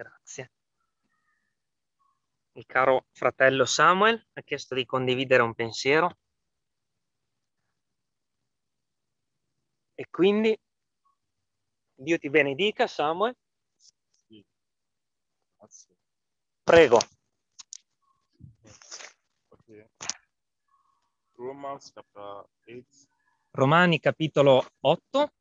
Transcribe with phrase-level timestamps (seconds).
[0.00, 0.52] Grazie.
[2.52, 6.16] Il caro fratello Samuel ha chiesto di condividere un pensiero.
[9.94, 10.58] E quindi
[11.94, 13.36] Dio ti benedica, Samuel.
[13.76, 14.42] Sì.
[15.58, 15.96] Grazie.
[16.62, 16.98] Prego.
[19.48, 19.86] Okay.
[21.32, 22.86] Romans chapter 8,
[23.50, 25.32] Romani capitolo 8,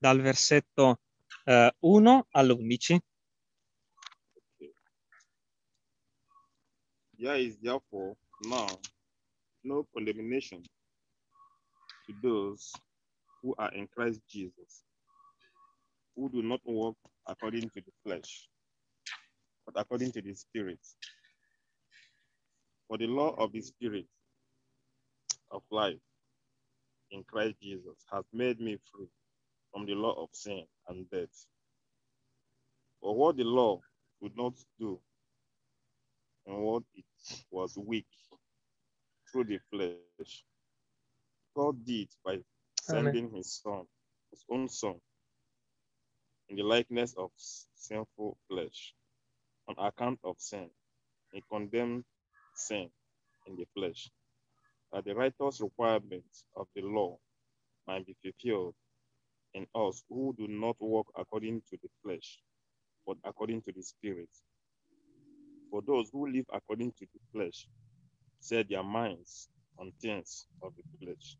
[0.00, 0.98] dal versetto
[1.46, 3.00] eh, 1 all'11.
[4.56, 4.72] Okay.
[7.18, 8.68] There is therefore now
[9.64, 10.62] no condemnation
[12.06, 12.72] to those
[13.42, 14.84] who are in Christ Jesus,
[16.16, 18.48] who do not walk according to the flesh,
[19.66, 20.80] but according to the Spirit.
[22.88, 24.06] For the law of the Spirit
[25.50, 26.00] of life
[27.12, 29.08] in Christ Jesus has made me free
[29.72, 31.46] from the law of sin and death.
[33.00, 33.80] For what the law
[34.20, 35.00] could not do,
[36.46, 37.04] and what it
[37.50, 38.06] was weak
[39.30, 40.44] through the flesh,
[41.56, 42.38] God did by
[42.80, 43.84] sending his son,
[44.30, 44.96] his own son,
[46.48, 48.94] in the likeness of sinful flesh,
[49.68, 50.68] on account of sin.
[51.32, 52.04] He condemned
[52.54, 52.90] sin
[53.46, 54.10] in the flesh,
[54.92, 57.18] that the righteous requirements of the law
[57.86, 58.74] might be fulfilled
[59.54, 62.40] in us who do not walk according to the flesh,
[63.06, 64.30] but according to the Spirit.
[65.70, 67.68] For those who live according to the flesh
[68.40, 71.36] set their minds on things of the flesh.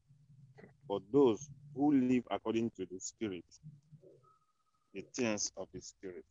[0.88, 3.44] But those who live according to the Spirit,
[4.94, 6.26] the things of the Spirit.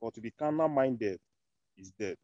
[0.00, 1.20] For to be carnal minded
[1.78, 2.18] is death,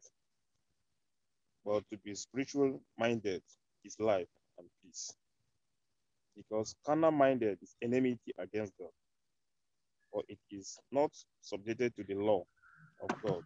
[1.65, 3.43] but to be spiritual minded
[3.85, 4.29] is life
[4.59, 5.11] and peace.
[6.37, 8.91] Because carnal minded is enmity against God,
[10.11, 12.45] for it is not subjected to the law
[13.01, 13.43] of God,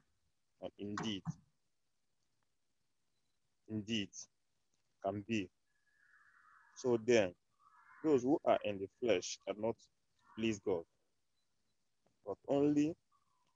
[0.61, 1.23] and indeed,
[3.69, 4.09] indeed,
[5.05, 5.49] can be.
[6.75, 7.33] So then,
[8.03, 9.77] those who are in the flesh cannot
[10.37, 10.83] please God,
[12.25, 12.95] but only,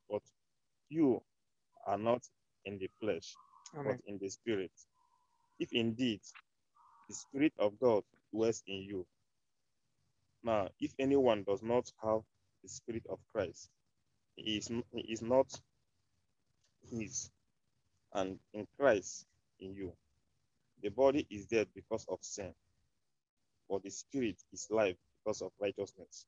[0.10, 0.24] but
[0.90, 1.22] you
[1.88, 2.24] are not
[2.66, 3.34] in the flesh,
[3.76, 3.86] Amen.
[3.86, 4.72] but in the spirit.
[5.60, 6.22] If indeed
[7.10, 9.08] the spirit of God dwells in you.
[10.46, 12.22] Now, if anyone does not have
[12.64, 13.72] the spirit of Christ,
[14.38, 15.48] he is, he is not
[16.92, 17.32] his,
[18.14, 19.26] and in Christ
[19.60, 19.94] in you.
[20.84, 22.54] The body is dead because of sin,
[23.70, 26.28] but the spirit is life because of righteousness.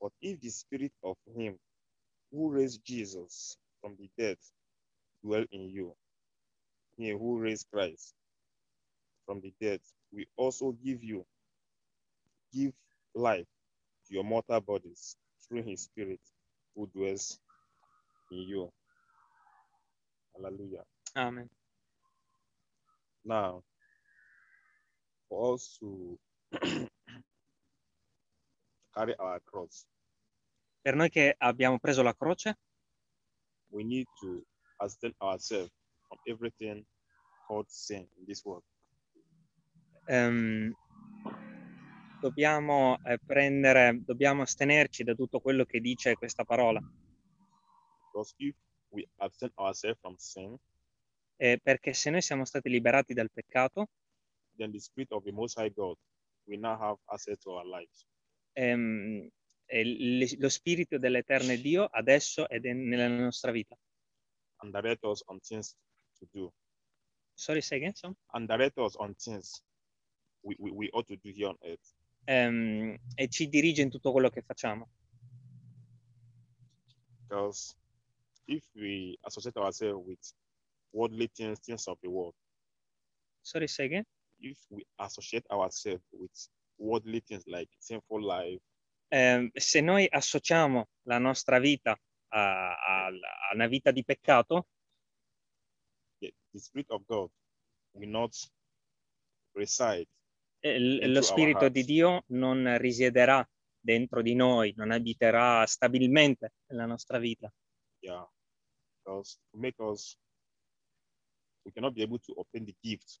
[0.00, 1.58] But if the spirit of him
[2.32, 4.38] who raised Jesus from the dead
[5.24, 5.94] dwell in you,
[6.98, 8.14] he who raised Christ
[9.26, 9.80] from the dead
[10.12, 11.24] will also give you
[12.54, 12.72] give
[13.14, 13.46] life
[14.08, 15.16] to your mortal bodies
[15.48, 16.20] through his spirit
[16.76, 17.38] who dwells
[18.32, 18.70] in you.
[20.36, 20.84] Hallelujah.
[21.16, 21.48] Amen.
[23.24, 23.62] Now,
[25.28, 26.18] for us to
[28.94, 29.86] carry our cross,
[30.82, 32.56] Per noi che abbiamo preso la croce,
[33.70, 34.42] we need to
[34.78, 35.70] abstain ourselves
[36.08, 36.84] from everything
[37.48, 38.64] called sin in this world.
[40.08, 40.74] ehm,
[42.18, 46.82] dobbiamo eh, prendere, dobbiamo astenerci da tutto quello che dice questa parola,
[50.16, 50.56] sin,
[51.36, 53.88] eh, perché se noi siamo stati liberati dal peccato,
[54.56, 54.66] the
[55.74, 55.96] God
[58.54, 59.28] ehm,
[59.66, 63.76] e l- lo spirito dell'eterne Dio adesso è de- nella nostra vita.
[64.60, 65.76] and direct us on things
[66.18, 66.52] to do
[67.34, 68.16] Sorry, say again, son?
[68.32, 69.62] and direct us on things
[70.42, 71.94] we, we, we ought to do here on earth.
[72.28, 74.90] Ehm, e ci dirige in tutto quello che facciamo.
[77.28, 77.74] Because
[78.46, 80.20] if we associate ourselves with
[80.92, 82.34] worldly things, things of the world,
[83.42, 84.04] Sorry, say again?
[84.40, 88.60] if we associate ourselves with worldly things like sinful life,
[89.10, 91.98] Ehm, se noi associamo la nostra vita
[92.28, 94.66] a, a- a una vita di peccato,
[96.20, 97.30] the, the Spirit of God
[97.94, 98.36] will not
[99.54, 100.06] reside.
[100.60, 101.84] Lo spirito di.
[101.84, 103.46] Dio non risiederà
[103.80, 107.52] dentro di noi, non abiterà stabilmente nella nostra vita.
[108.00, 108.28] Yeah.
[109.02, 110.16] Because to make us,
[111.64, 113.20] we cannot be able to obtain the gift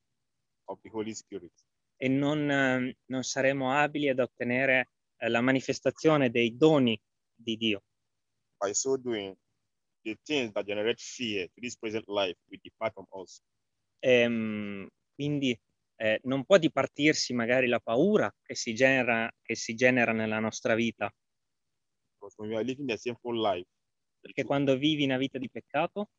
[0.66, 1.52] of the Holy Spirit.
[2.00, 6.98] e non, ehm, non saremo abili ad ottenere eh, la manifestazione dei doni
[7.34, 7.82] di Dio.
[8.58, 9.36] By so doing,
[10.02, 13.42] the things that generate fear to this present life will depart from us.
[13.98, 15.58] Ehm, quindi
[16.00, 20.74] eh, non può dipartirsi magari la paura che si genera, che si genera nella nostra
[20.74, 21.12] vita,
[24.20, 26.10] perché quando vivi una vita di peccato?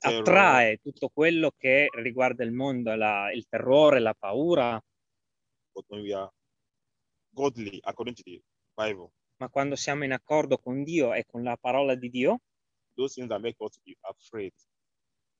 [0.00, 4.80] Terror, attrae tutto quello che riguarda il mondo, la- il terrore, la paura,
[5.74, 6.30] but when we are
[7.32, 8.42] godly according to the
[8.76, 9.10] Bible,
[9.40, 12.40] ma quando siamo in accordo con Dio e con la parola di Dio,
[12.96, 14.52] those things that make us afraid,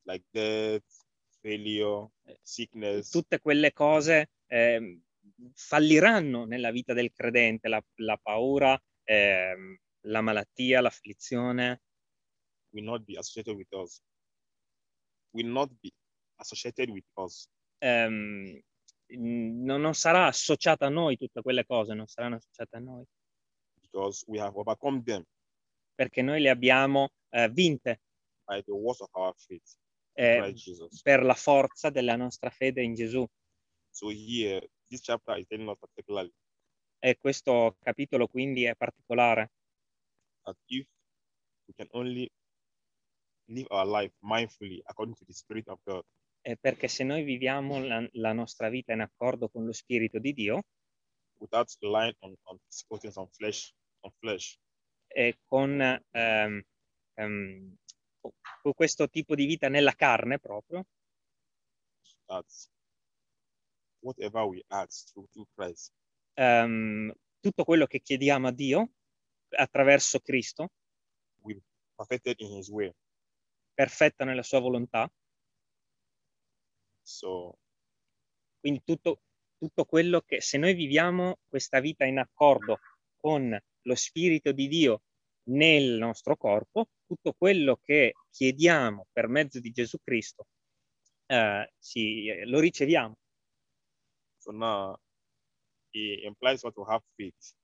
[0.04, 0.84] like death,
[1.40, 2.10] failure,
[2.42, 5.00] sickness, tutte quelle cose ehm,
[5.54, 9.76] falliranno nella vita del credente, la, la paura, ehm,
[10.06, 11.82] la malattia, l'afflizione,
[12.70, 14.00] will not be associated with us.
[15.32, 15.92] Will not be
[16.36, 17.48] associated with us.
[17.78, 18.60] Ehm,
[19.10, 23.04] non, non sarà associata a noi tutte quelle cose, non saranno associate a noi,
[23.80, 25.24] because we have overcome them.
[25.94, 28.00] Perché noi le abbiamo eh, vinte.
[28.48, 29.76] By the words of our faith
[30.18, 30.52] eh,
[31.02, 33.24] per la forza della nostra fede in Gesù.
[33.90, 36.32] So here, this chapter is telling us particularly.
[36.98, 39.52] E questo capitolo quindi è particolare,
[40.42, 40.84] that if
[41.66, 42.28] we can only
[43.46, 46.02] live our life mindfully according to the Spirit of God,
[46.42, 50.32] eh, perché se noi viviamo la, la nostra vita in accordo con lo Spirito di
[50.32, 50.62] Dio,
[51.38, 52.58] without relying on, on
[53.14, 54.58] on flesh, on flesh,
[55.06, 55.80] e con,
[56.10, 56.62] ehm,
[57.14, 57.76] ehm,
[58.20, 60.84] con questo tipo di vita nella carne proprio,
[62.26, 62.46] that
[64.00, 65.92] whatever we ask through, Christ,
[66.34, 68.90] ehm, tutto quello che chiediamo a Dio
[69.50, 70.70] attraverso Cristo,
[71.42, 71.60] we
[71.94, 72.92] perfected in His way.
[73.74, 75.10] perfetta nella sua volontà,
[77.08, 77.58] So
[78.60, 79.22] quindi tutto,
[79.56, 82.80] tutto quello che se noi viviamo questa vita in accordo
[83.16, 85.02] con lo Spirito di Dio
[85.48, 90.46] nel nostro corpo, tutto quello che chiediamo per mezzo di Gesù Cristo
[91.26, 93.16] eh, sì, eh, lo riceviamo.
[94.38, 94.98] so now
[95.92, 97.54] it implies what to have faith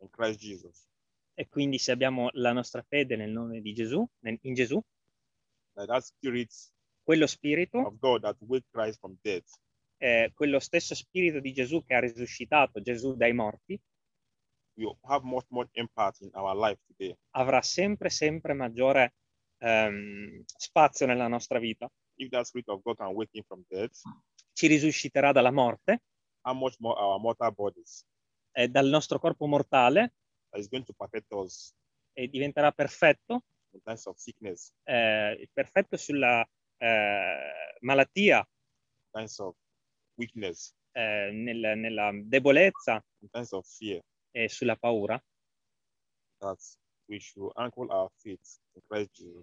[0.00, 0.86] in Christ Jesus.
[1.34, 4.80] E quindi se abbiamo la nostra fede nel nome di Gesù, nel- in Gesù,
[5.76, 6.52] That that spirit
[7.04, 9.48] quello spirito, of God that wake Christ from death
[9.98, 13.80] eh, quello stesso spirito di Gesù che ha risuscitato Gesù dai morti,
[14.84, 17.16] will have much more impact in our life today.
[17.36, 19.14] avrà sempre, sempre maggiore
[19.58, 21.88] ehm, spazio nella nostra vita.
[22.16, 24.00] If that spirit of God can wake him from death,
[24.52, 26.02] Ci risusciterà dalla morte,
[26.42, 28.04] how much more our mortal bodies?
[28.52, 30.14] Eh, dal nostro corpo mortale.
[30.52, 31.72] Is going to perfect us
[32.12, 36.44] e diventerà perfetto, in times of sickness, eh, perfetto sulla
[36.76, 39.54] eh, malattia, in times of
[40.14, 43.02] weakness, eh, nel- nella debolezza.
[43.20, 45.22] In times of fear, e sulla paura.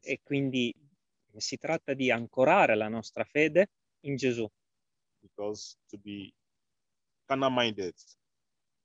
[0.02, 0.74] E quindi
[1.38, 3.70] si tratta di ancorare la nostra fede
[4.06, 4.48] in Gesù,
[5.20, 6.32] Because to be
[7.26, 7.94] carnal minded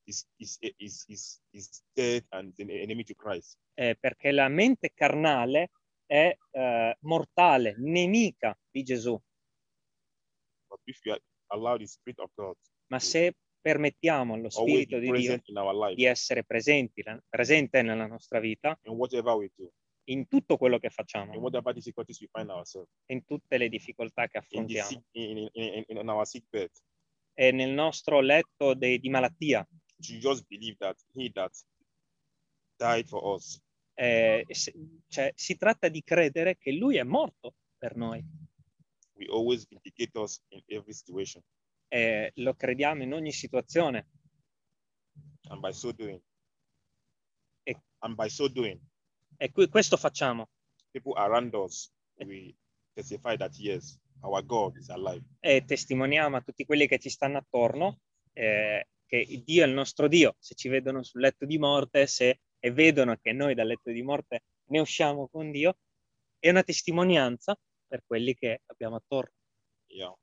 [0.05, 3.57] is is is is is dead and an enemy to Christ.
[3.75, 5.71] eh, perché la mente carnale
[6.07, 9.17] è eh, mortale, nemica di Gesù.
[10.69, 11.17] But if you
[11.49, 12.57] allow the Spirit of God
[12.91, 15.41] Ma se permettiamo allo Spirito di Dio
[15.95, 21.51] di essere presenti, presente nella nostra vita, in we tutto quello che facciamo, we
[23.07, 25.05] in tutte le difficoltà che affrontiamo.
[25.13, 25.99] in, in, in,
[27.35, 29.67] e nel nostro letto de- di malattia,
[30.79, 30.97] that
[32.77, 33.07] that
[33.95, 34.45] eh,
[35.07, 38.51] cioè, si tratta di credere che Lui è morto per noi.
[39.23, 41.43] will always vindicate us in every situation.
[41.95, 44.07] E lo crediamo in ogni situazione
[45.49, 46.19] And by so doing,
[47.65, 48.81] E- and by so doing,
[49.37, 50.49] e qui- questo facciamo.
[50.91, 52.55] people around us will
[52.95, 55.23] testify that yes, our God is alive.
[55.41, 58.01] e testimoniamo a tutti quelli che ci stanno attorno
[58.33, 60.37] eh, che Dio è il nostro Dio.
[60.39, 64.01] Se ci vedono sul letto di morte, se e vedono che noi dal letto di
[64.03, 65.77] morte ne usciamo con Dio,
[66.39, 67.55] è una testimonianza
[67.87, 69.35] per quelli che abbiamo attorno.
[69.89, 70.17] Yeah.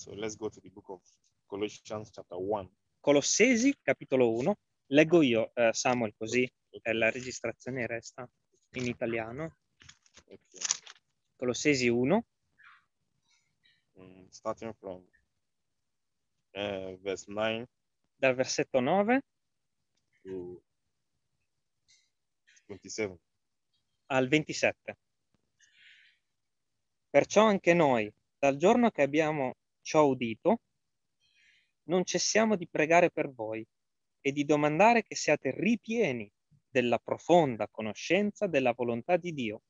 [0.00, 1.02] So let's go to the book of
[1.46, 2.70] Colossians chapter 1.
[3.02, 4.54] Colossesi, capitolo 1.
[4.92, 8.26] Leggo io, eh, Samuel, così eh, la registrazione resta
[8.76, 9.58] in italiano.
[10.24, 10.62] Okay.
[11.36, 12.24] Colossesi 1,
[13.98, 15.04] Mm, starting from
[16.54, 17.68] uh, verse 9
[18.16, 19.20] dal versetto 9
[20.22, 20.62] to
[22.66, 23.18] 27.
[24.06, 24.96] al 27.
[27.10, 30.60] Perciò anche noi, dal giorno che abbiamo ciò udito,
[31.84, 33.66] non cessiamo di pregare per voi
[34.20, 36.30] e di domandare che siate ripieni
[36.68, 39.62] della profonda conoscenza della volontà di Dio,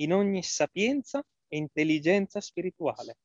[0.00, 3.18] in ogni sapienza e intelligenza spirituale,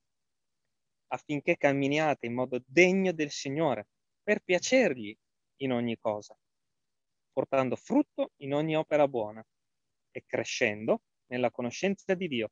[1.08, 3.88] affinché camminiate in modo degno del Signore,
[4.22, 5.18] per piacergli
[5.62, 6.38] in ogni cosa,
[7.32, 9.46] portando frutto in ogni opera buona
[10.12, 12.52] e crescendo nella conoscenza di Dio,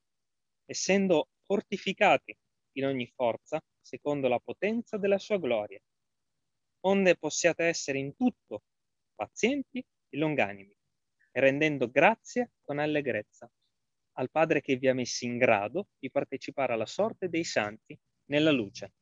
[0.66, 2.38] essendo fortificati
[2.76, 5.80] in ogni forza secondo la potenza della sua gloria,
[6.82, 8.64] onde possiate essere in tutto
[9.14, 10.76] pazienti e longanimi,
[11.32, 13.50] rendendo grazie con allegrezza
[14.18, 18.52] al Padre che vi ha messi in grado di partecipare alla sorte dei santi nella
[18.52, 18.94] luce.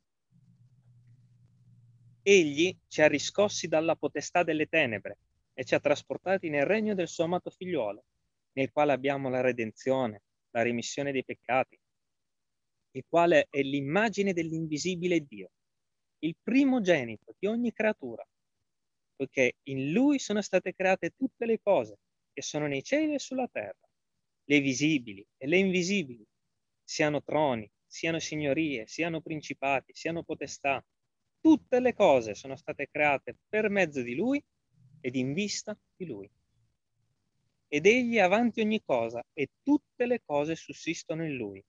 [2.24, 5.18] Egli ci ha riscossi dalla potestà delle tenebre
[5.54, 8.06] e ci ha trasportati nel regno del suo amato figliuolo,
[8.54, 11.78] nel quale abbiamo la redenzione, la rimissione dei peccati,
[12.96, 15.52] il quale è l'immagine dell'invisibile Dio,
[16.20, 18.26] il primogenito di ogni creatura,
[19.16, 21.98] poiché in lui sono state create tutte le cose
[22.32, 23.88] che sono nei cieli e sulla terra,
[24.46, 26.26] le visibili e le invisibili,
[26.84, 30.84] siano troni, siano signorie, siano principati, siano potestà.
[31.40, 34.44] Tutte le cose sono state create per mezzo di lui
[35.02, 36.30] ed in vista di lui.
[37.68, 41.64] Ed egli è avanti ogni cosa e tutte le cose sussistono in lui.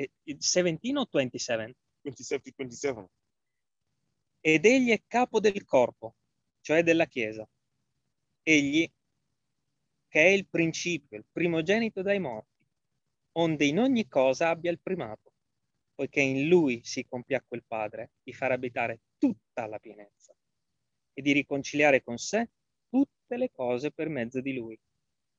[0.00, 1.76] E 17 o 27?
[2.00, 3.10] 27, 27.
[4.40, 6.14] Ed egli è capo del corpo,
[6.62, 7.46] cioè della Chiesa.
[8.42, 8.90] Egli
[10.08, 12.66] che è il principio, il primogenito dai morti,
[13.32, 15.34] onde in ogni cosa abbia il primato,
[15.94, 20.34] poiché in lui si compiacque il Padre di far abitare tutta la pienezza
[21.12, 22.48] e di riconciliare con sé
[22.88, 24.80] tutte le cose per mezzo di lui,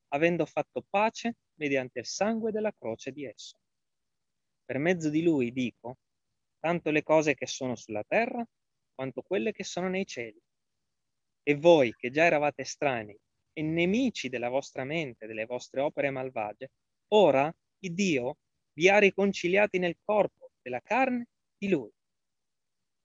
[0.09, 3.60] avendo fatto pace mediante il sangue della croce di esso.
[4.71, 5.97] Per mezzo di lui dico,
[6.57, 8.41] tanto le cose che sono sulla terra,
[8.95, 10.41] quanto quelle che sono nei cieli.
[11.43, 13.19] E voi, che già eravate estranei
[13.51, 16.71] e nemici della vostra mente, delle vostre opere malvagie,
[17.09, 18.37] ora il Dio
[18.71, 21.25] vi ha riconciliati nel corpo della carne
[21.57, 21.91] di Lui,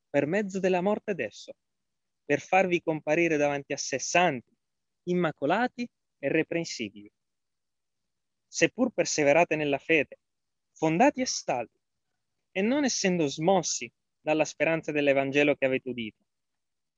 [0.08, 1.50] per mezzo della morte d'esso,
[2.24, 4.54] per farvi comparire davanti a sé santi,
[5.08, 5.84] immacolati
[6.18, 7.10] e reprensibili.
[8.46, 10.18] Seppur perseverate nella fede,
[10.76, 11.80] fondati e saldi,
[12.50, 13.90] e non essendo smossi
[14.20, 16.22] dalla speranza dell'Evangelo che avete udito,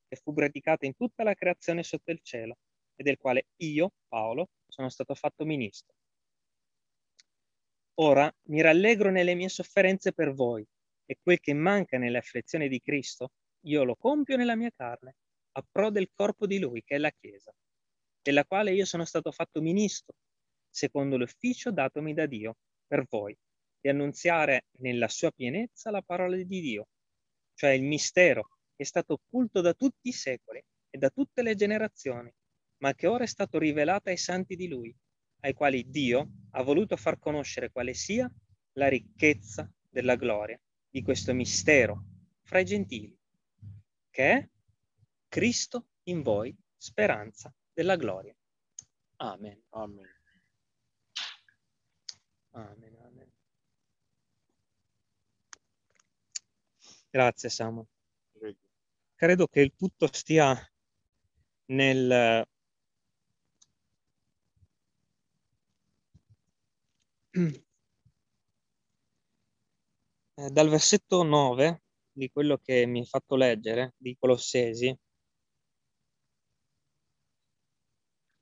[0.09, 2.59] che fu predicata in tutta la creazione sotto il cielo,
[2.97, 5.95] e del quale io, Paolo, sono stato fatto ministro.
[8.01, 10.67] Ora mi rallegro nelle mie sofferenze per voi
[11.05, 13.31] e quel che manca nelle afflizioni di Cristo,
[13.67, 15.15] io lo compio nella mia carne,
[15.53, 17.53] a pro del corpo di Lui, che è la Chiesa,
[18.23, 20.15] della quale io sono stato fatto ministro,
[20.69, 22.57] secondo l'ufficio datomi da Dio
[22.87, 23.37] per voi,
[23.81, 26.89] di annunziare nella sua pienezza la parola di Dio,
[27.55, 31.55] cioè il mistero che è stato occulto da tutti i secoli e da tutte le
[31.55, 32.33] generazioni,
[32.79, 34.95] ma che ora è stato rivelata ai santi di lui,
[35.41, 38.31] ai quali Dio ha voluto far conoscere quale sia
[38.73, 42.05] la ricchezza della gloria di questo mistero
[42.43, 43.17] fra i gentili,
[44.11, 44.49] che è
[45.29, 48.35] Cristo in voi, speranza della gloria.
[49.17, 49.63] Amen.
[49.71, 50.17] Amen.
[52.53, 53.33] Amen, amen.
[57.19, 57.85] Grazie Samuel.
[59.17, 60.57] Credo che il tutto stia
[61.73, 62.47] nel
[70.37, 71.83] Eh, dal versetto 9
[72.13, 74.97] di quello che mi hai fatto leggere, di Colossesi,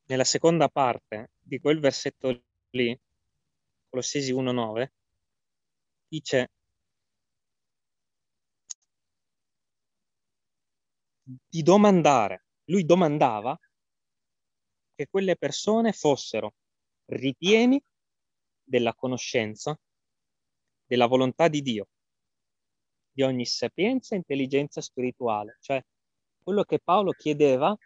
[0.05, 2.43] nella seconda parte di quel versetto
[2.73, 2.95] lì,
[3.89, 4.93] Colossesi 1.9,
[6.09, 6.51] dice
[11.27, 13.59] di domandare, lui domandava
[14.95, 16.55] che quelle persone fossero
[17.07, 17.83] ripieni
[18.63, 19.79] della conoscenza,
[20.85, 21.89] della volontà di Dio,
[23.11, 25.57] di ogni sapienza e intelligenza spirituale.
[25.61, 25.85] Cioè,
[26.43, 27.77] quello che Paolo chiedeva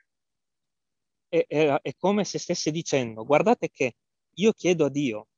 [1.29, 3.95] è, è, è come se stesse dicendo, guardate che
[4.35, 5.29] io chiedo a Dio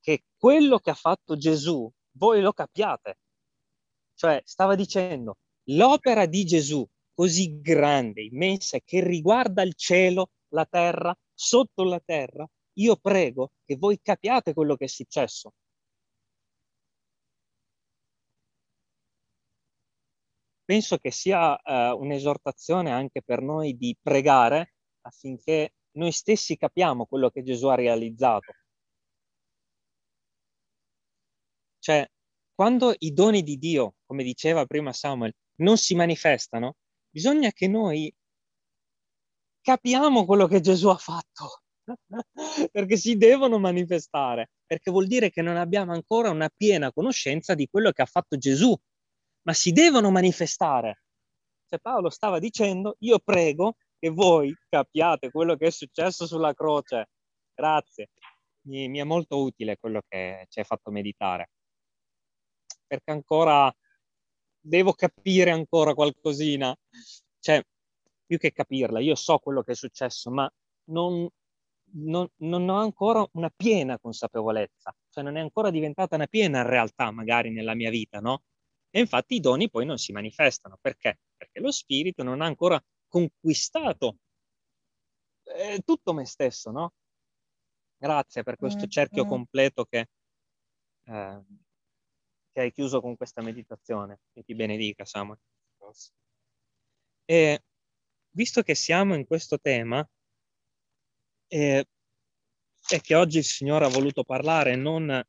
[0.00, 3.18] che quello che ha fatto Gesù, voi lo capiate.
[4.14, 5.36] Cioè, stava dicendo,
[5.74, 12.48] l'opera di Gesù, così grande, immensa, che riguarda il cielo, la terra, sotto la terra,
[12.74, 15.52] io prego che voi capiate quello che è successo.
[20.64, 27.30] Penso che sia eh, un'esortazione anche per noi di pregare affinché noi stessi capiamo quello
[27.30, 28.52] che Gesù ha realizzato.
[31.78, 32.06] Cioè,
[32.54, 36.76] quando i doni di Dio, come diceva prima Samuel, non si manifestano,
[37.08, 38.12] bisogna che noi
[39.60, 41.62] capiamo quello che Gesù ha fatto.
[42.70, 47.66] perché si devono manifestare, perché vuol dire che non abbiamo ancora una piena conoscenza di
[47.68, 48.76] quello che ha fatto Gesù,
[49.42, 51.02] ma si devono manifestare.
[51.66, 57.08] Cioè Paolo stava dicendo, io prego che voi capiate quello che è successo sulla croce.
[57.54, 58.10] Grazie.
[58.62, 61.50] Mi, mi è molto utile quello che ci hai fatto meditare.
[62.86, 63.72] Perché ancora
[64.60, 66.76] devo capire ancora qualcosina.
[67.38, 67.62] Cioè,
[68.26, 70.48] più che capirla, io so quello che è successo, ma
[70.90, 71.28] non,
[71.94, 77.10] non, non, ho ancora una piena consapevolezza, cioè non è ancora diventata una piena realtà
[77.10, 78.42] magari nella mia vita, no?
[78.90, 80.76] E infatti i doni poi non si manifestano.
[80.80, 81.20] Perché?
[81.36, 84.16] Perché lo spirito non ha ancora conquistato
[85.44, 86.92] eh, tutto me stesso, no?
[87.96, 90.08] Grazie per questo cerchio completo che,
[91.04, 91.42] eh,
[92.52, 94.20] che hai chiuso con questa meditazione.
[94.32, 95.38] Che ti benedica, Samuel.
[97.24, 97.62] E
[98.30, 100.06] visto che siamo in questo tema,
[101.48, 101.86] eh,
[102.88, 105.22] e che oggi il Signore ha voluto parlare, non,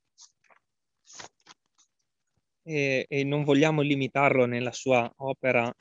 [2.63, 5.73] e, e non vogliamo limitarlo nella sua opera.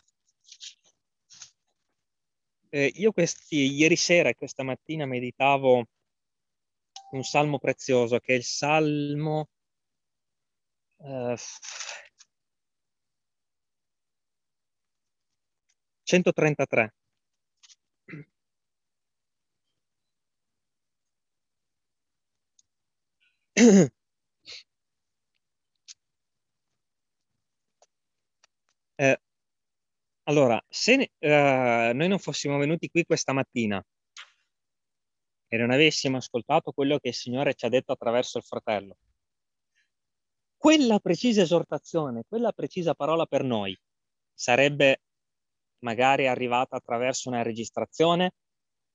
[2.72, 5.84] Eh, io questi, ieri sera e questa mattina meditavo
[7.12, 9.59] un salmo prezioso che è il salmo eh,
[16.04, 16.92] 133.
[28.98, 29.16] Eh,
[30.24, 33.84] allora, se eh, noi non fossimo venuti qui questa mattina
[35.48, 38.96] e non avessimo ascoltato quello che il Signore ci ha detto attraverso il fratello,
[40.60, 43.74] quella precisa esortazione, quella precisa parola per noi
[44.34, 45.00] sarebbe
[45.78, 48.32] magari arrivata attraverso una registrazione,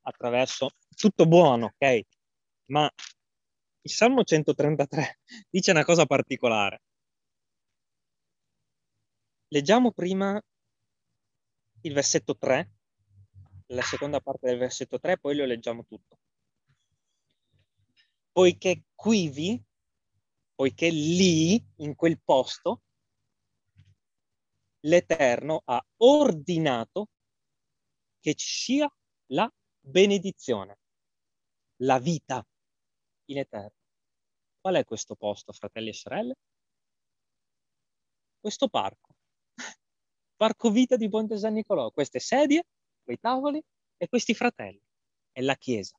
[0.02, 2.02] attraverso tutto buono, ok?
[2.66, 2.88] Ma
[3.82, 5.20] il Salmo 133
[5.50, 6.84] dice una cosa particolare.
[9.48, 10.40] Leggiamo prima
[11.82, 12.72] il versetto 3,
[13.70, 16.20] la seconda parte del versetto 3, poi lo leggiamo tutto.
[18.32, 19.60] Poiché quivi,
[20.56, 22.82] poiché lì, in quel posto,
[24.86, 27.10] l'Eterno ha ordinato
[28.20, 28.96] che ci sia
[29.28, 30.80] la benedizione,
[31.82, 32.46] la vita
[33.26, 33.76] in Eterno.
[34.62, 36.36] Qual è questo posto, fratelli e sorelle?
[38.40, 39.16] Questo parco.
[40.36, 41.92] Parco Vita di Ponte San Nicolò.
[41.92, 42.66] Queste sedie,
[43.04, 43.62] quei tavoli
[43.98, 44.82] e questi fratelli.
[45.32, 45.98] È la Chiesa.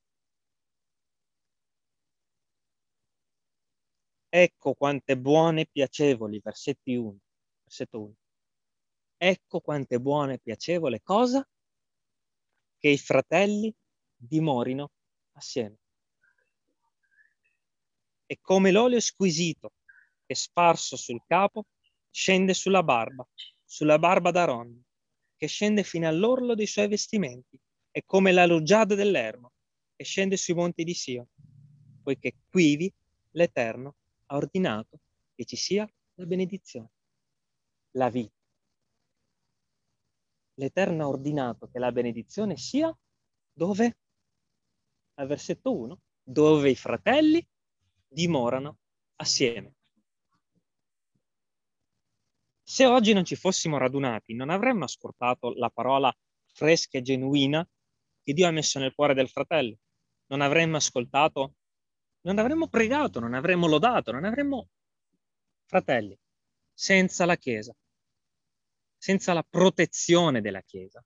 [4.39, 7.17] Ecco quante buone e piacevoli, versetti 1,
[7.65, 8.15] versetto 1.
[9.17, 11.49] Ecco quante buone e piacevole cosa
[12.77, 13.75] che i fratelli
[14.15, 14.91] dimorino
[15.37, 15.79] assieme.
[18.27, 19.73] E come l'olio squisito
[20.27, 21.65] che sparso sul capo
[22.11, 23.27] scende sulla barba,
[23.65, 24.85] sulla barba d'Aaron,
[25.35, 27.59] che scende fino all'orlo dei suoi vestimenti,
[27.91, 29.53] e come la rugiada dell'ermo,
[29.97, 31.29] che scende sui monti di Sio,
[32.03, 32.93] poiché quivi
[33.31, 33.95] l'Eterno
[34.27, 35.01] ha ordinato
[35.35, 36.91] che ci sia la benedizione,
[37.93, 38.35] la vita
[40.57, 42.95] l'Eterno ha ordinato che la benedizione sia
[43.53, 43.99] dove?
[45.15, 47.47] Al versetto 1, dove i fratelli
[48.07, 48.79] dimorano
[49.17, 49.75] assieme.
[52.63, 56.15] Se oggi non ci fossimo radunati, non avremmo ascoltato la parola
[56.53, 57.67] fresca e genuina
[58.23, 59.79] che Dio ha messo nel cuore del fratello.
[60.27, 61.55] Non avremmo ascoltato,
[62.27, 64.69] non avremmo pregato, non avremmo lodato, non avremmo
[65.65, 66.17] fratelli
[66.73, 67.75] senza la Chiesa
[69.07, 71.01] senza la protezione della Chiesa.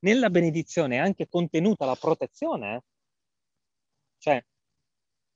[0.00, 2.80] Nella benedizione è anche contenuta la protezione, eh?
[4.18, 4.44] cioè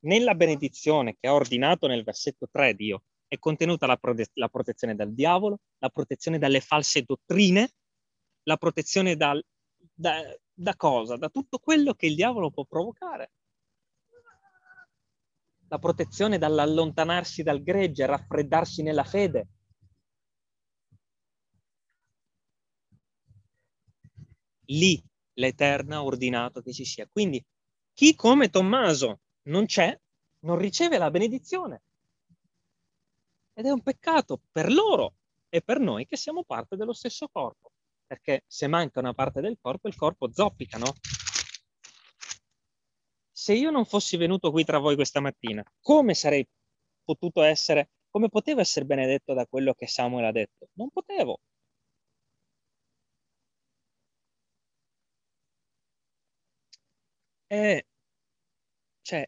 [0.01, 4.95] nella benedizione che ha ordinato nel versetto 3 Dio è contenuta la, prote- la protezione
[4.95, 7.71] dal diavolo, la protezione dalle false dottrine,
[8.43, 9.43] la protezione dal,
[9.93, 11.17] da, da cosa?
[11.17, 13.33] Da tutto quello che il diavolo può provocare.
[15.69, 19.49] La protezione dall'allontanarsi dal gregge, raffreddarsi nella fede,
[24.69, 25.03] lì
[25.35, 27.07] l'Eterno ha ordinato che ci sia.
[27.11, 27.45] Quindi
[27.93, 29.99] chi come Tommaso non c'è,
[30.41, 31.83] non riceve la benedizione.
[33.53, 35.15] Ed è un peccato per loro
[35.49, 37.73] e per noi che siamo parte dello stesso corpo.
[38.07, 40.95] Perché se manca una parte del corpo, il corpo zoppica, no?
[43.49, 46.47] Se io non fossi venuto qui tra voi questa mattina, come sarei
[47.03, 50.69] potuto essere, come potevo essere benedetto da quello che Samuel ha detto?
[50.75, 51.41] Non potevo.
[57.47, 57.83] è,
[59.03, 59.27] cioè,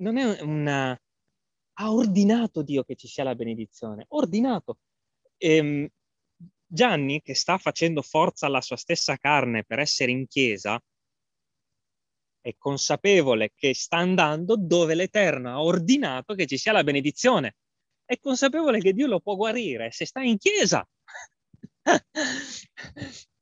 [0.00, 0.98] non è una...
[1.74, 4.78] Ha ordinato Dio che ci sia la benedizione, ordinato.
[5.38, 5.88] Ehm,
[6.66, 10.80] Gianni, che sta facendo forza alla sua stessa carne per essere in chiesa,
[12.42, 17.56] è consapevole che sta andando dove l'Eterno ha ordinato che ci sia la benedizione.
[18.04, 20.86] È consapevole che Dio lo può guarire se sta in chiesa.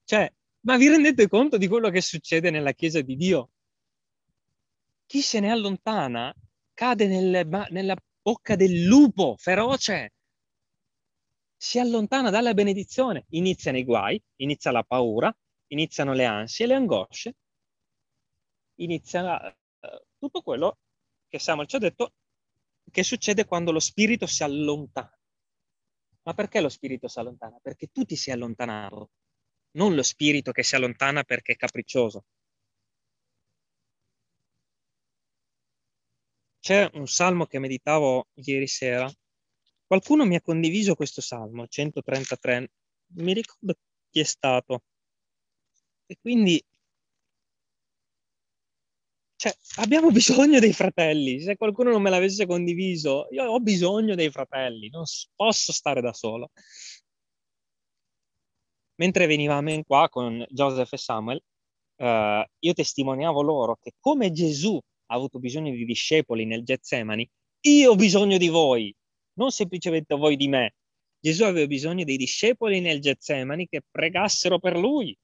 [0.05, 3.51] cioè, ma vi rendete conto di quello che succede nella chiesa di Dio?
[5.07, 6.33] Chi se ne allontana
[6.75, 10.13] cade nel, nella bocca del lupo feroce
[11.57, 15.35] si allontana dalla benedizione, iniziano i guai, inizia la paura,
[15.69, 17.35] iniziano le ansie, le angosce,
[18.83, 19.88] inizia uh,
[20.19, 20.79] tutto quello
[21.29, 22.14] che Samuel ci ha detto
[22.90, 25.16] che succede quando lo spirito si allontana.
[26.23, 27.59] Ma perché lo spirito si allontana?
[27.62, 29.11] Perché tu ti sei allontanato,
[29.73, 32.25] non lo spirito che si allontana perché è capriccioso.
[36.61, 39.11] C'è un salmo che meditavo ieri sera
[39.90, 42.59] Qualcuno mi ha condiviso questo salmo, 133,
[43.14, 43.75] non mi ricordo
[44.09, 44.85] chi è stato.
[46.07, 46.62] E quindi
[49.40, 51.40] cioè, abbiamo bisogno dei fratelli.
[51.40, 56.12] Se qualcuno non me l'avesse condiviso, io ho bisogno dei fratelli, non posso stare da
[56.12, 56.50] solo.
[58.96, 61.42] Mentre venivamo in qua con Joseph e Samuel,
[61.96, 67.26] eh, io testimoniavo loro che come Gesù ha avuto bisogno di discepoli nel Getsemani,
[67.62, 68.94] io ho bisogno di voi
[69.38, 70.74] non semplicemente voi di me.
[71.18, 75.16] Gesù aveva bisogno dei discepoli nel Getsemani che pregassero per lui.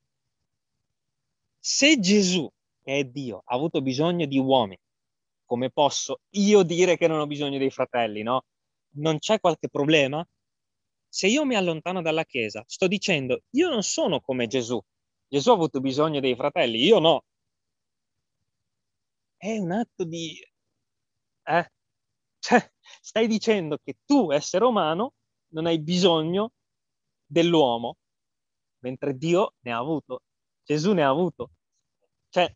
[1.58, 2.50] Se Gesù,
[2.86, 4.78] che è Dio, ha avuto bisogno di uomini,
[5.44, 8.44] come posso io dire che non ho bisogno dei fratelli, no?
[8.98, 10.24] Non c'è qualche problema?
[11.08, 14.80] Se io mi allontano dalla Chiesa, sto dicendo, io non sono come Gesù.
[15.26, 17.24] Gesù ha avuto bisogno dei fratelli, io no.
[19.36, 20.38] È un atto di...
[21.42, 21.72] Eh?
[22.38, 25.14] Cioè, stai dicendo che tu, essere umano,
[25.48, 26.52] non hai bisogno
[27.24, 27.96] dell'uomo,
[28.78, 30.22] mentre Dio ne ha avuto,
[30.62, 31.50] Gesù ne ha avuto.
[32.28, 32.54] Cioè,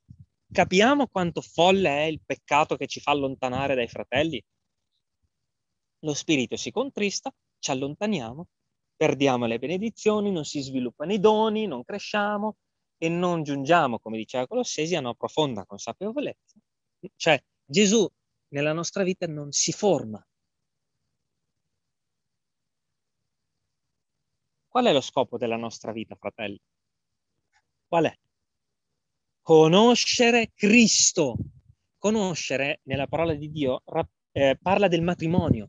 [0.52, 4.42] capiamo quanto folle è il peccato che ci fa allontanare dai fratelli?
[6.00, 8.46] Lo spirito si contrista, ci allontaniamo,
[8.96, 12.56] perdiamo le benedizioni, non si sviluppano i doni, non cresciamo
[12.98, 16.58] e non giungiamo, come diceva Colossesi, a una profonda consapevolezza.
[17.16, 18.08] Cioè, Gesù
[18.48, 20.24] nella nostra vita non si forma.
[24.68, 26.58] Qual è lo scopo della nostra vita, fratelli?
[27.88, 28.14] Qual è?
[29.42, 31.36] Conoscere Cristo.
[31.98, 33.82] Conoscere, nella parola di Dio,
[34.32, 35.68] eh, parla del matrimonio,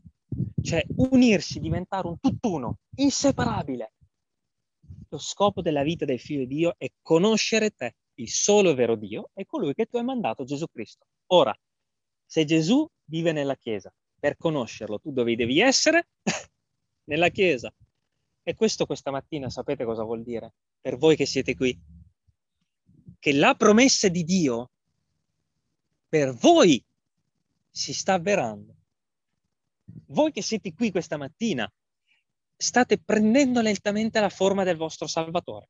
[0.62, 3.92] cioè unirsi, diventare un tutt'uno, inseparabile.
[5.08, 9.30] Lo scopo della vita del figlio di Dio è conoscere te, il solo vero Dio,
[9.34, 11.04] e colui che tu hai mandato, Gesù Cristo.
[11.32, 11.54] Ora,
[12.24, 16.08] se Gesù vive nella Chiesa, per conoscerlo, tu dove devi essere?
[17.04, 17.72] nella Chiesa.
[18.44, 20.54] E questo questa mattina sapete cosa vuol dire?
[20.80, 21.78] Per voi che siete qui.
[23.22, 24.70] Che la promessa di Dio
[26.08, 26.84] per voi
[27.70, 28.74] si sta avverando.
[30.06, 31.72] Voi che siete qui questa mattina
[32.56, 35.68] state prendendo lentamente la forma del vostro Salvatore.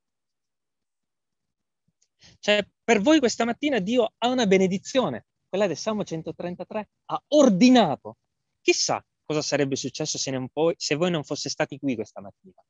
[2.39, 8.17] Cioè, per voi questa mattina Dio ha una benedizione quella del Salmo 133, ha ordinato.
[8.63, 12.65] Chissà cosa sarebbe successo se, poi, se voi non foste stati qui questa mattina.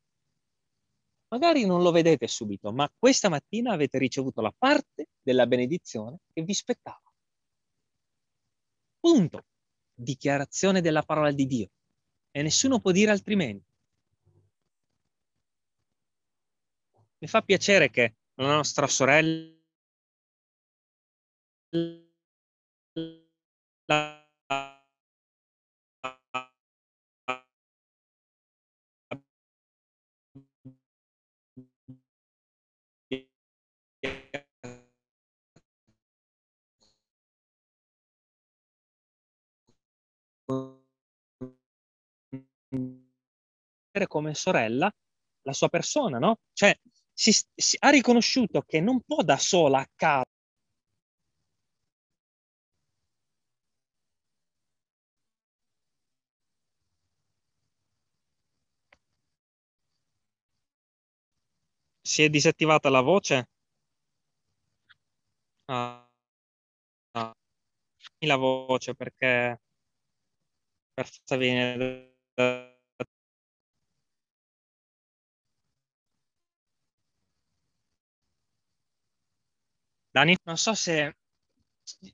[1.33, 6.43] Magari non lo vedete subito, ma questa mattina avete ricevuto la parte della benedizione che
[6.43, 7.01] vi spettava.
[9.01, 9.47] Punto.
[9.95, 11.71] Dichiarazione della parola di Dio.
[12.31, 13.65] E nessuno può dire altrimenti.
[17.19, 19.59] Mi fa piacere che la nostra sorella
[44.13, 44.93] come sorella
[45.45, 46.37] la sua persona, no?
[46.53, 46.79] Cioè,
[47.15, 50.25] si, si, ha riconosciuto che non può da sola a casa
[62.05, 63.49] Si è disattivata la voce?
[65.69, 66.09] Ah,
[67.15, 67.33] ah.
[68.27, 69.61] La voce perché
[70.95, 72.15] per viene
[80.13, 81.17] Dani, non so se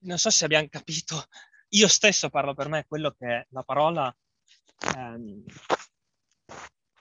[0.03, 1.27] non so se abbiamo capito,
[1.71, 4.17] io stesso parlo per me quello che è la parola
[4.95, 5.45] ehm,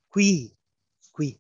[0.08, 0.52] qui,
[1.12, 1.40] qui,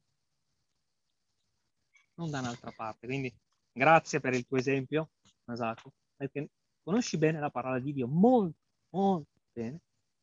[2.15, 3.07] non da un'altra parte.
[3.07, 3.33] Quindi
[3.71, 5.09] grazie per il tuo esempio,
[5.45, 6.49] Masako, perché
[6.83, 9.81] conosci bene la parola di Dio molto, molto bene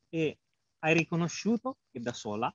[0.09, 0.39] e
[0.79, 2.53] hai riconosciuto che da sola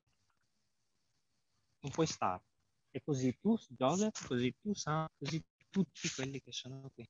[1.80, 2.42] non puoi stare.
[2.90, 7.08] E così tu, Joseph, così tu, Sam, così tutti quelli che sono qui.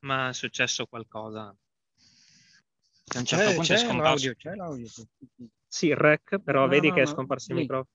[0.00, 1.54] Ma è successo qualcosa.
[3.06, 4.88] A un certo c'è, punto c'è l'audio, c'è l'audio.
[5.66, 7.88] Sì, il rec, però no, vedi no, che è scomparso il microfono.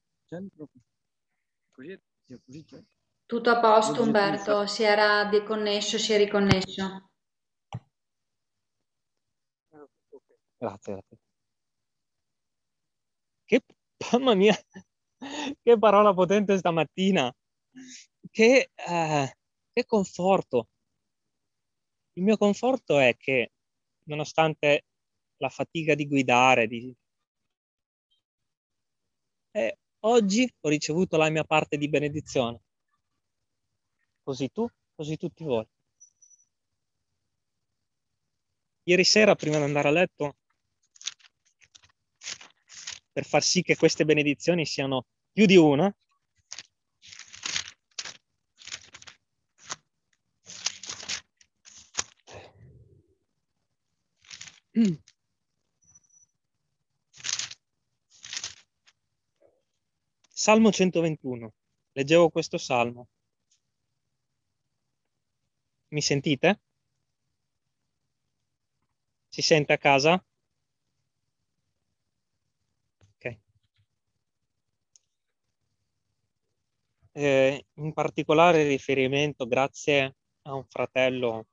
[3.26, 4.68] Tutto a posto, Umberto.
[4.68, 7.10] Si era deconnesso, si è riconnesso.
[10.58, 11.18] Grazie, grazie.
[13.46, 13.62] Che,
[14.12, 14.56] mamma mia,
[15.64, 17.34] che parola potente stamattina.
[18.30, 19.38] Che, eh,
[19.80, 20.68] che conforto.
[22.14, 23.54] Il mio conforto è che,
[24.06, 24.86] nonostante
[25.38, 26.94] la fatica di guidare, di...
[29.52, 32.62] Eh, oggi ho ricevuto la mia parte di benedizione.
[34.22, 35.66] Così tu, così tutti voi.
[38.84, 40.36] Ieri sera, prima di andare a letto,
[43.12, 45.94] per far sì che queste benedizioni siano più di una,
[60.34, 61.54] Salmo 121.
[61.92, 63.08] Leggevo questo salmo.
[65.90, 66.60] Mi sentite?
[69.30, 70.24] Si sente a casa?
[73.16, 73.38] Ok.
[77.14, 81.48] Eh, in particolare riferimento, grazie a un fratello,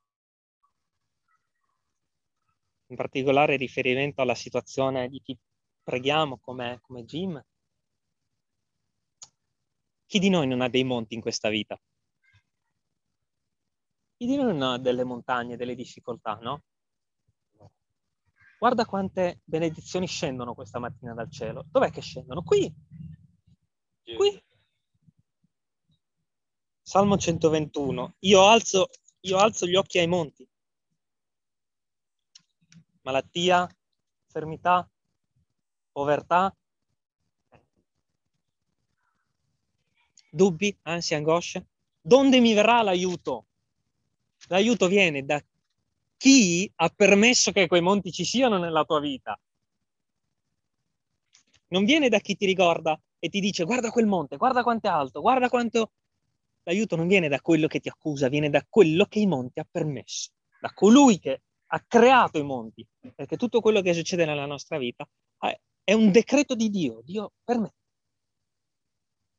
[2.88, 5.38] in particolare riferimento alla situazione di chi
[5.83, 7.42] preghiamo come, come Jim.
[10.07, 11.81] Chi di noi non ha dei monti in questa vita?
[14.16, 16.62] Chi di noi non ha delle montagne, delle difficoltà, no?
[18.59, 21.66] Guarda quante benedizioni scendono questa mattina dal cielo.
[21.70, 22.42] Dov'è che scendono?
[22.42, 22.72] Qui.
[24.03, 24.44] Qui.
[26.81, 28.14] Salmo 121.
[28.20, 28.88] Io alzo,
[29.20, 30.49] io alzo gli occhi ai monti.
[33.07, 33.69] Malattia,
[34.25, 34.90] infermità,
[35.92, 36.53] povertà,
[40.29, 41.69] dubbi, ansia, angosce.
[42.01, 43.47] Donde mi verrà l'aiuto?
[44.49, 45.40] L'aiuto viene da
[46.16, 49.38] chi ha permesso che quei monti ci siano nella tua vita.
[51.69, 54.90] Non viene da chi ti ricorda e ti dice guarda quel monte, guarda quanto è
[54.90, 55.92] alto, guarda quanto...
[56.64, 59.66] L'aiuto non viene da quello che ti accusa, viene da quello che i monti ha
[59.71, 64.79] permesso, da colui che ha creato i monti, perché tutto quello che succede nella nostra
[64.79, 65.09] vita
[65.83, 67.85] è un decreto di Dio, Dio permette.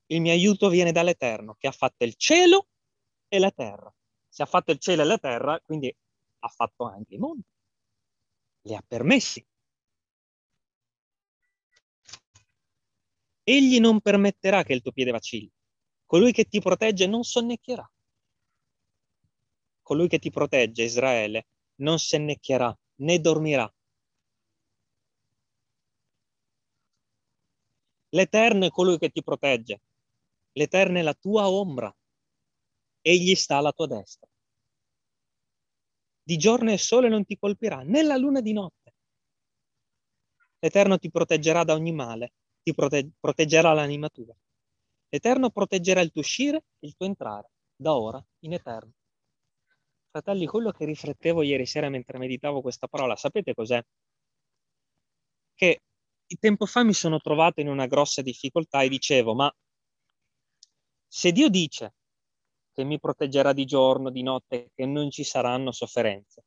[0.06, 2.70] Il mio aiuto viene dall'Eterno, che ha fatto il cielo
[3.28, 3.94] e la terra.
[4.30, 5.94] Se ha fatto il cielo e la terra, quindi
[6.40, 7.44] ha fatto anche i mondi.
[8.62, 9.46] Li ha permessi.
[13.44, 15.52] Egli non permetterà che il tuo piede vacilli.
[16.06, 17.92] Colui che ti protegge non sonnecchierà.
[19.82, 23.72] Colui che ti protegge, Israele, non sonnecchierà né dormirà.
[28.10, 29.82] L'Eterno è colui che ti protegge.
[30.54, 31.94] L'Eterno è la tua ombra.
[33.02, 34.28] Egli sta alla tua destra.
[36.24, 38.94] Di giorno il sole non ti colpirà, né la luna di notte.
[40.60, 44.36] L'Eterno ti proteggerà da ogni male, ti prote- proteggerà l'anima tua.
[45.10, 48.97] L'Eterno proteggerà il tuo uscire e il tuo entrare, da ora in eterno.
[50.18, 53.80] Fratelli, quello che riflettevo ieri sera mentre meditavo questa parola, sapete cos'è?
[55.54, 55.82] Che
[56.40, 59.56] tempo fa mi sono trovato in una grossa difficoltà e dicevo, ma
[61.08, 61.94] se Dio dice
[62.74, 66.44] che mi proteggerà di giorno, di notte, che non ci saranno sofferenze.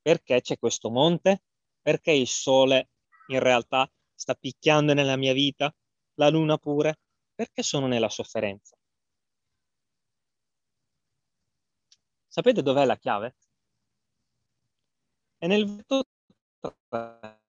[0.00, 1.42] Perché c'è questo monte?
[1.82, 2.88] Perché il sole
[3.26, 5.70] in realtà sta picchiando nella mia vita?
[6.14, 7.00] La luna pure?
[7.34, 8.75] Perché sono nella sofferenza?
[12.36, 13.34] Sapete dov'è la chiave?
[15.38, 16.04] È nel versetto
[16.90, 17.40] 3.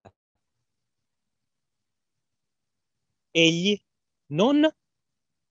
[3.32, 3.78] Egli
[4.28, 4.65] non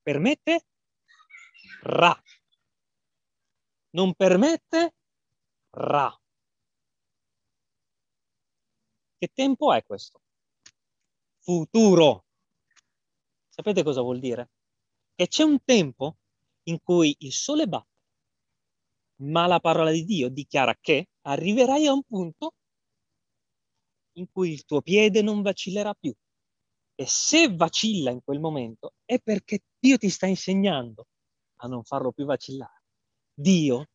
[0.00, 0.64] permette
[1.82, 2.18] ra.
[3.90, 4.94] Non permette
[5.72, 6.18] ra.
[9.18, 10.22] Che tempo è questo?
[11.40, 12.24] Futuro.
[13.50, 14.48] Sapete cosa vuol dire?
[15.14, 16.16] Che c'è un tempo
[16.68, 17.95] in cui il sole batte,
[19.22, 22.52] ma la parola di Dio dichiara che arriverai a un punto
[24.16, 26.12] in cui il tuo piede non vacillerà più.
[26.94, 31.06] E se vacilla in quel momento è perché Dio ti sta insegnando
[31.60, 32.82] a non farlo più vacillare.
[33.34, 33.86] Dio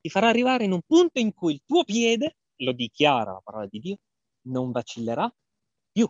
[0.00, 3.66] ti farà arrivare in un punto in cui il tuo piede, lo dichiara la parola
[3.66, 3.98] di Dio,
[4.48, 5.32] non vacillerà
[5.92, 6.08] più.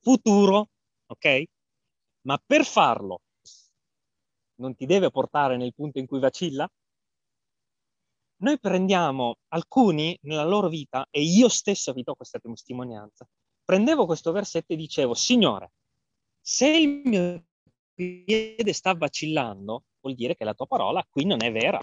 [0.00, 0.68] Futuro,
[1.06, 1.44] ok?
[2.22, 3.22] Ma per farlo
[4.56, 6.68] non ti deve portare nel punto in cui vacilla?
[8.40, 13.28] Noi prendiamo alcuni nella loro vita, e io stesso vi do questa testimonianza,
[13.64, 15.72] prendevo questo versetto e dicevo, Signore,
[16.40, 17.44] se il mio
[17.92, 21.80] piede sta vacillando, vuol dire che la tua parola qui non è vera.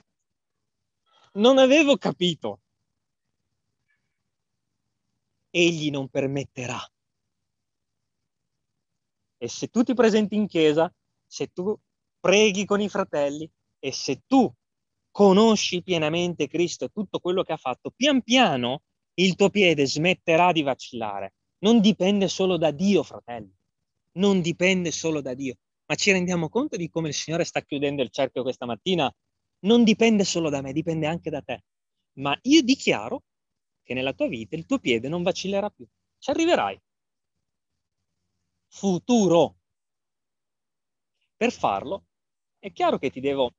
[1.33, 2.61] Non avevo capito.
[5.49, 6.79] Egli non permetterà.
[9.37, 10.91] E se tu ti presenti in chiesa,
[11.27, 11.77] se tu
[12.19, 14.51] preghi con i fratelli e se tu
[15.15, 18.81] conosci pienamente Cristo e tutto quello che ha fatto, pian piano
[19.13, 21.35] il tuo piede smetterà di vacillare.
[21.59, 23.55] Non dipende solo da Dio, fratelli.
[24.15, 25.55] Non dipende solo da Dio.
[25.85, 29.09] Ma ci rendiamo conto di come il Signore sta chiudendo il cerchio questa mattina?
[29.59, 31.63] Non dipende solo da me, dipende anche da te.
[32.15, 33.23] Ma io dichiaro
[33.83, 35.87] che nella tua vita il tuo piede non vacillerà più.
[36.19, 36.77] Ci arriverai.
[38.67, 39.55] Futuro.
[41.37, 42.03] Per farlo
[42.59, 43.53] è chiaro che ti devo...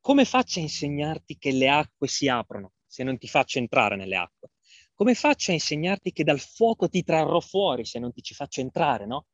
[0.00, 4.16] Come faccio a insegnarti che le acque si aprono se non ti faccio entrare nelle
[4.16, 4.50] acque?
[4.94, 8.60] Come faccio a insegnarti che dal fuoco ti trarrò fuori se non ti ci faccio
[8.60, 9.26] entrare, no?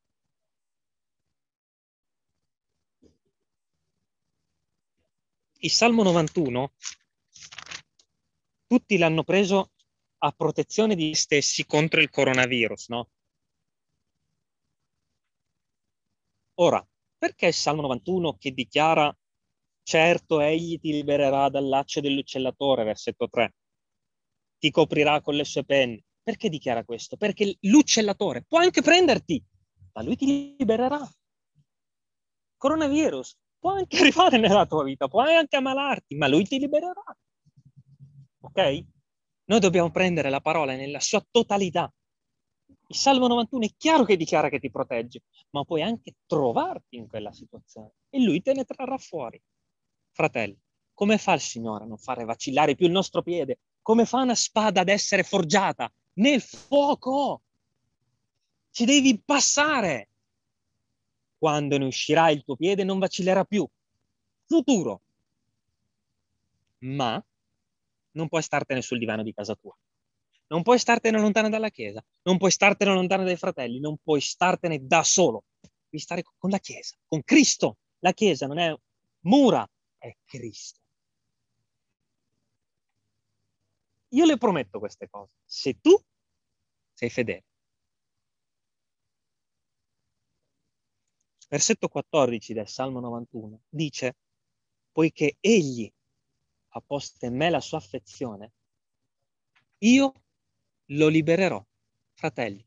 [5.59, 6.73] Il Salmo 91
[8.67, 9.71] tutti l'hanno preso
[10.19, 13.09] a protezione di stessi contro il coronavirus, no?
[16.55, 19.17] Ora, perché il Salmo 91 che dichiara
[19.85, 23.55] certo egli ti libererà dal laccio dell'uccellatore, versetto 3,
[24.59, 26.03] ti coprirà con le sue penne.
[26.23, 27.17] Perché dichiara questo?
[27.17, 29.41] Perché l'uccellatore può anche prenderti,
[29.93, 31.07] ma lui ti libererà.
[32.57, 37.05] Coronavirus può anche arrivare nella tua vita, puoi anche ammalarti, ma lui ti libererà.
[38.41, 38.85] Ok?
[39.47, 41.93] Noi dobbiamo prendere la parola nella sua totalità
[42.89, 47.09] il Salmo 91 è chiaro che dichiara che ti protegge, ma puoi anche trovarti in
[47.09, 49.41] quella situazione e lui te ne trarrà fuori.
[50.15, 50.57] Fratelli,
[50.95, 53.59] come fa il Signore a non fare vacillare più il nostro piede?
[53.83, 57.43] Come fa una spada ad essere forgiata nel fuoco?
[58.71, 60.09] Ci devi passare.
[61.37, 63.69] Quando ne uscirà il tuo piede non vacillerà più.
[64.47, 65.01] Futuro.
[66.79, 67.23] Ma
[68.13, 69.77] non puoi startene sul divano di casa tua.
[70.47, 74.87] Non puoi startene lontano dalla Chiesa, non puoi startene lontano dai fratelli, non puoi startene
[74.87, 75.45] da solo.
[75.61, 77.79] Devi stare con la Chiesa, con Cristo.
[77.99, 78.73] La Chiesa non è
[79.23, 79.69] mura,
[80.05, 80.81] è Cristo.
[84.09, 85.99] Io le prometto queste cose, se tu
[86.93, 87.45] sei fedele.
[91.49, 94.17] Versetto 14 del Salmo 91 dice,
[94.93, 95.91] poiché egli
[96.69, 98.53] ha posto in me la sua affezione,
[99.79, 100.13] io
[100.87, 101.65] lo libererò,
[102.13, 102.67] fratelli.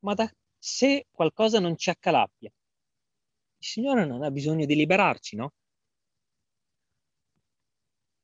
[0.00, 2.50] Ma da, se qualcosa non ci accalappia,
[3.62, 5.52] il Signore non ha bisogno di liberarci, no?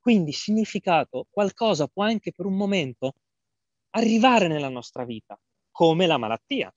[0.00, 3.14] Quindi significato, qualcosa può anche per un momento
[3.90, 5.38] arrivare nella nostra vita,
[5.70, 6.72] come la malattia.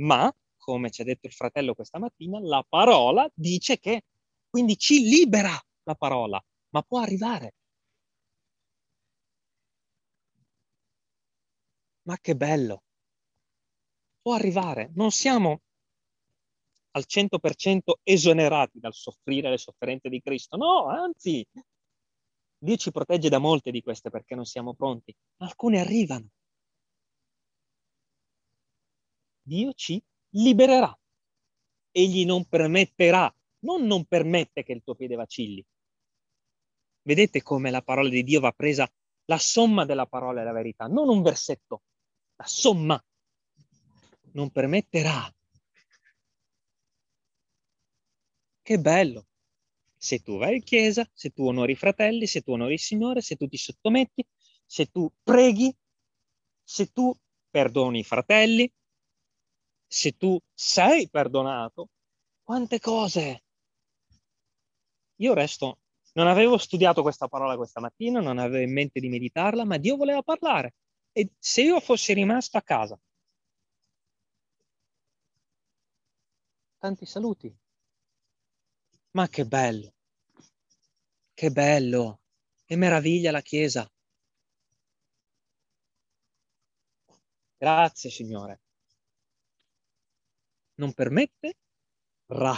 [0.00, 4.02] Ma, come ci ha detto il fratello questa mattina, la parola dice che,
[4.48, 5.50] quindi ci libera
[5.84, 7.52] la parola, ma può arrivare.
[12.06, 12.82] Ma che bello!
[14.22, 14.90] Può arrivare.
[14.94, 15.62] Non siamo
[16.92, 20.56] al 100% esonerati dal soffrire le sofferenze di Cristo.
[20.56, 21.46] No, anzi,
[22.58, 25.14] Dio ci protegge da molte di queste perché non siamo pronti.
[25.38, 26.28] Alcune arrivano.
[29.42, 30.96] Dio ci libererà.
[31.90, 35.64] Egli non permetterà, non non permette che il tuo piede vacilli.
[37.02, 38.90] Vedete come la parola di Dio va presa,
[39.24, 41.82] la somma della parola è la verità, non un versetto,
[42.36, 43.04] la somma
[44.32, 45.30] non permetterà.
[48.72, 49.26] Che bello!
[49.98, 53.20] Se tu vai in chiesa, se tu onori i fratelli, se tu onori il Signore,
[53.20, 54.24] se tu ti sottometti,
[54.64, 55.76] se tu preghi,
[56.64, 57.14] se tu
[57.50, 58.72] perdoni i fratelli,
[59.86, 61.90] se tu sei perdonato,
[62.42, 63.42] quante cose!
[65.16, 65.80] Io resto,
[66.14, 69.96] non avevo studiato questa parola questa mattina, non avevo in mente di meditarla, ma Dio
[69.96, 70.76] voleva parlare.
[71.12, 72.98] E se io fossi rimasto a casa,
[76.78, 77.61] tanti saluti.
[79.14, 79.94] Ma che bello,
[81.34, 82.20] che bello,
[82.64, 83.86] che meraviglia la Chiesa.
[87.58, 88.60] Grazie Signore.
[90.76, 91.58] Non permette?
[92.26, 92.56] Ra.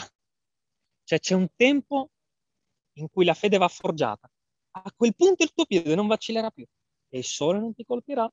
[1.03, 2.11] Cioè c'è un tempo
[2.99, 4.31] in cui la fede va forgiata.
[4.77, 6.67] A quel punto il tuo piede non vacillerà più
[7.09, 8.31] e il sole non ti colpirà,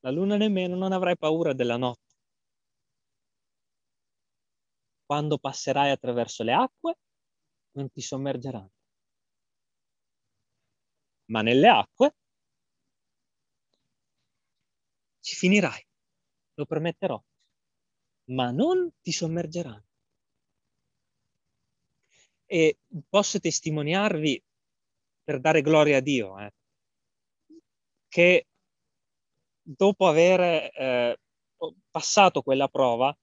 [0.00, 2.14] la luna nemmeno, non avrai paura della notte.
[5.06, 6.96] Quando passerai attraverso le acque,
[7.78, 8.72] non ti sommergeranno.
[11.26, 12.14] Ma nelle acque
[15.20, 15.86] ci finirai,
[16.54, 17.22] lo permetterò,
[18.30, 19.86] ma non ti sommergeranno.
[22.50, 24.42] E posso testimoniarvi
[25.22, 26.50] per dare gloria a Dio, eh,
[28.08, 28.46] che
[29.60, 31.18] dopo aver eh,
[31.90, 33.14] passato quella prova,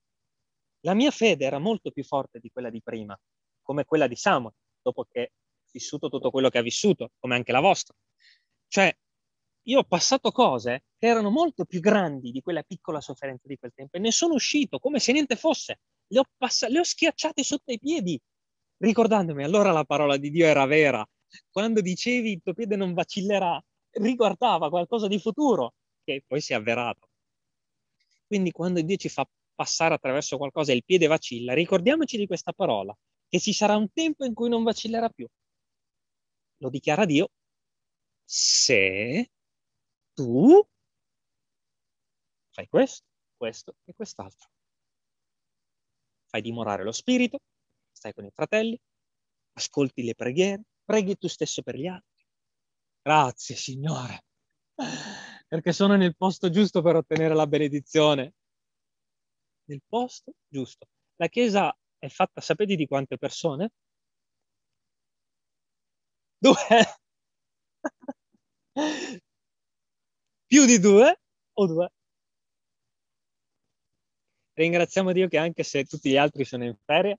[0.86, 3.18] la mia fede era molto più forte di quella di prima,
[3.66, 7.52] come quella di Samuel, dopo che ha vissuto tutto quello che ha vissuto, come anche
[7.52, 7.94] la vostra.
[8.68, 8.96] Cioè,
[9.68, 13.72] io ho passato cose che erano molto più grandi di quella piccola sofferenza di quel
[13.74, 15.80] tempo e ne sono uscito come se niente fosse.
[16.06, 18.18] Le ho, pass- le ho schiacciate sotto i piedi,
[18.78, 21.04] ricordandomi allora la parola di Dio era vera.
[21.50, 23.60] Quando dicevi il tuo piede non vacillerà,
[23.90, 27.08] riguardava qualcosa di futuro che poi si è avverato.
[28.24, 32.52] Quindi quando Dio ci fa passare attraverso qualcosa e il piede vacilla, ricordiamoci di questa
[32.52, 32.96] parola,
[33.28, 35.26] che ci sarà un tempo in cui non vacillerà più.
[36.58, 37.30] Lo dichiara Dio
[38.24, 39.30] se
[40.14, 40.66] tu
[42.50, 43.04] fai questo,
[43.36, 44.48] questo e quest'altro.
[46.26, 47.38] Fai dimorare lo spirito,
[47.92, 48.78] stai con i fratelli,
[49.52, 52.24] ascolti le preghiere, preghi tu stesso per gli altri.
[53.02, 54.24] Grazie, Signore,
[55.46, 58.34] perché sono nel posto giusto per ottenere la benedizione.
[59.68, 60.88] Nel posto giusto.
[61.16, 63.70] La Chiesa è fatta, sapete di quante persone?
[66.40, 66.56] Due.
[70.46, 71.20] Più di due
[71.54, 71.90] o due?
[74.54, 77.18] Ringraziamo Dio che anche se tutti gli altri sono in ferie,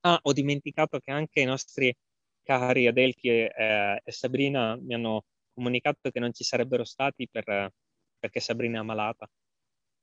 [0.00, 1.94] ah, ho dimenticato che anche i nostri
[2.42, 7.72] cari Adelchi e, eh, e Sabrina mi hanno comunicato che non ci sarebbero stati per,
[8.18, 9.28] perché Sabrina è ammalata.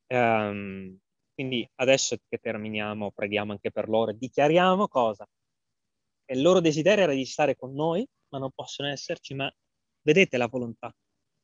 [0.07, 0.99] Um,
[1.35, 5.27] quindi adesso che terminiamo, preghiamo anche per loro dichiariamo cosa?
[6.25, 9.53] Che il loro desiderio era di stare con noi, ma non possono esserci, ma
[10.01, 10.95] vedete la volontà.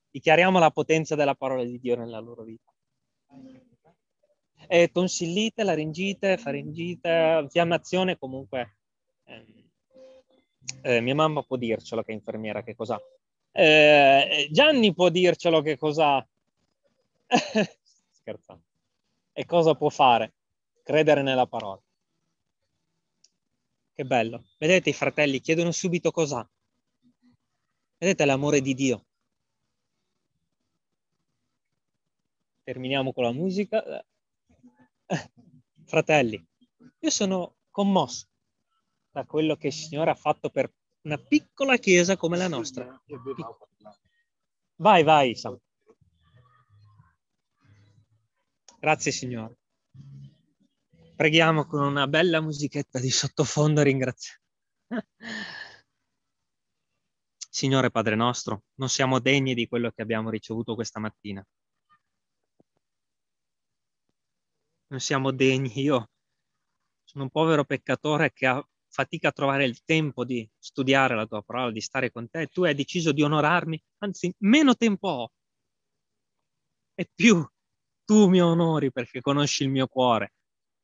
[0.09, 2.73] Dichiariamo la potenza della parola di Dio nella loro vita.
[4.67, 8.77] E tonsillite, laringite, faringite, fiammazione comunque.
[9.25, 9.69] Ehm,
[10.83, 12.99] eh, mia mamma può dircelo che è infermiera che cos'ha.
[13.51, 16.25] Eh, Gianni può dircelo che cos'ha.
[18.11, 18.70] Scherzando.
[19.33, 20.35] E cosa può fare?
[20.83, 21.81] Credere nella parola.
[23.93, 24.45] Che bello.
[24.57, 26.47] Vedete i fratelli chiedono subito cos'ha.
[27.97, 29.05] Vedete l'amore di Dio.
[32.63, 34.03] Terminiamo con la musica.
[35.85, 36.43] Fratelli,
[36.99, 38.27] io sono commosso
[39.11, 43.01] da quello che il Signore ha fatto per una piccola chiesa come la nostra.
[44.75, 45.59] Vai, vai, Sam.
[48.81, 49.57] Grazie, Signore.
[51.15, 54.41] Preghiamo con una bella musichetta di sottofondo, ringraziamo.
[57.47, 61.45] Signore Padre nostro, non siamo degni di quello che abbiamo ricevuto questa mattina.
[64.87, 65.79] Non siamo degni.
[65.79, 66.09] Io
[67.03, 71.43] sono un povero peccatore che ha fatica a trovare il tempo di studiare la tua
[71.43, 75.31] parola, di stare con te, tu hai deciso di onorarmi, anzi meno tempo ho.
[76.95, 77.47] E più
[78.11, 80.33] tu mi onori perché conosci il mio cuore.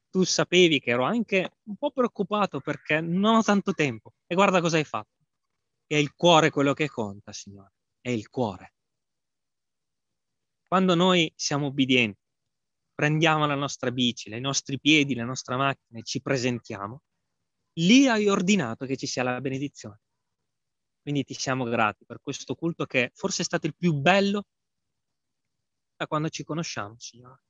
[0.10, 4.14] Tu sapevi che ero anche un po' preoccupato perché non ho tanto tempo.
[4.26, 5.26] E guarda cosa hai fatto.
[5.86, 7.74] È il cuore quello che conta, Signore.
[8.00, 8.76] È il cuore.
[10.70, 12.22] Quando noi siamo obbedienti,
[12.94, 17.02] prendiamo la nostra bici, i nostri piedi, la nostra macchina e ci presentiamo,
[17.80, 20.00] lì hai ordinato che ci sia la benedizione.
[21.02, 24.46] Quindi ti siamo grati per questo culto che forse è stato il più bello
[25.98, 27.42] da quando ci conosciamo, Signore.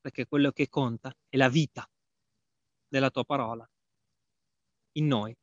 [0.00, 1.90] Perché quello che conta è la vita
[2.86, 3.68] della tua parola
[4.92, 5.36] in noi.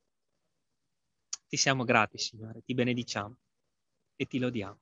[1.47, 3.38] Ti siamo grati, Signore, ti benediciamo
[4.16, 4.80] e ti lodiamo.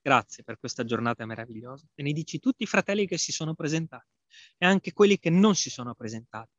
[0.00, 1.86] Grazie per questa giornata meravigliosa.
[1.94, 4.10] Benedici tutti i fratelli che si sono presentati
[4.56, 6.50] e anche quelli che non si sono presentati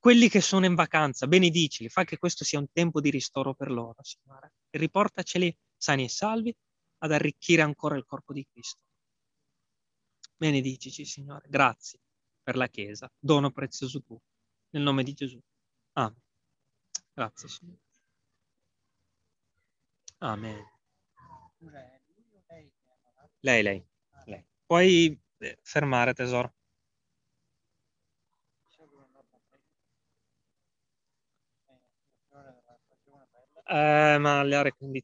[0.00, 3.70] quelli che sono in vacanza, benedicili, fa che questo sia un tempo di ristoro per
[3.70, 6.56] loro, Signore, e riportaceli sani e salvi
[7.02, 8.82] ad arricchire ancora il corpo di Cristo.
[10.36, 12.00] Benedicici, Signore, grazie
[12.42, 14.18] per la Chiesa, dono prezioso tu,
[14.70, 15.38] nel nome di Gesù.
[15.92, 16.20] Amen.
[17.12, 17.80] Grazie, Signore.
[20.18, 20.64] Amen.
[23.40, 23.84] Lei, lei,
[24.24, 24.46] lei.
[24.66, 26.54] Puoi eh, fermare, tesoro.
[33.72, 34.98] Eh, ma le aree condiz-